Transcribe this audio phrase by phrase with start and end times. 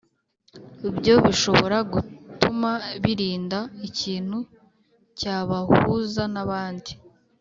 [0.89, 2.71] Ibyo bishobora gutuma
[3.03, 4.37] birinda ikintu
[5.19, 6.91] cyabahuza n ‘abandi